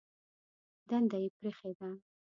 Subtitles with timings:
[0.89, 1.89] دنده یې پرېښې ده.